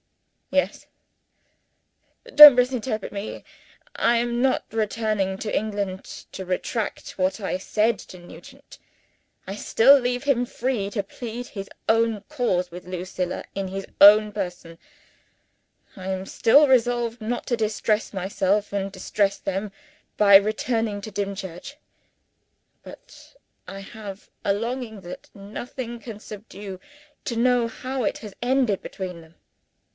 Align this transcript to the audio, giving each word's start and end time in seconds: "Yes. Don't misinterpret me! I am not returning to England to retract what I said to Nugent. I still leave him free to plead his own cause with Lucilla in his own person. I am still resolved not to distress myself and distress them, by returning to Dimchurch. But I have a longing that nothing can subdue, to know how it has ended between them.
"Yes. 0.49 0.87
Don't 2.33 2.55
misinterpret 2.55 3.13
me! 3.13 3.43
I 3.95 4.17
am 4.17 4.41
not 4.41 4.65
returning 4.71 5.37
to 5.37 5.55
England 5.55 6.03
to 6.33 6.43
retract 6.43 7.11
what 7.19 7.39
I 7.39 7.57
said 7.57 7.99
to 7.99 8.17
Nugent. 8.19 8.79
I 9.47 9.55
still 9.55 9.97
leave 9.97 10.23
him 10.23 10.45
free 10.45 10.89
to 10.89 11.03
plead 11.03 11.47
his 11.49 11.69
own 11.87 12.21
cause 12.29 12.69
with 12.71 12.85
Lucilla 12.85 13.45
in 13.55 13.67
his 13.67 13.85
own 14.01 14.31
person. 14.33 14.77
I 15.95 16.07
am 16.09 16.25
still 16.25 16.67
resolved 16.67 17.21
not 17.21 17.45
to 17.47 17.55
distress 17.55 18.11
myself 18.11 18.73
and 18.73 18.91
distress 18.91 19.37
them, 19.37 19.71
by 20.17 20.35
returning 20.35 20.99
to 21.01 21.11
Dimchurch. 21.11 21.77
But 22.83 23.35
I 23.67 23.81
have 23.81 24.29
a 24.43 24.51
longing 24.51 25.01
that 25.01 25.29
nothing 25.35 25.99
can 25.99 26.19
subdue, 26.19 26.79
to 27.25 27.35
know 27.37 27.67
how 27.67 28.03
it 28.03 28.17
has 28.17 28.33
ended 28.41 28.81
between 28.81 29.21
them. 29.21 29.35